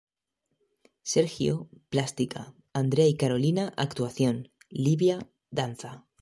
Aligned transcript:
Sergio: 1.03 1.69
plástica; 1.89 2.55
Andrea 2.73 3.05
y 3.07 3.15
Carolina: 3.17 3.71
actuación; 3.77 4.51
Livia: 4.67 5.29
danza. 5.51 6.07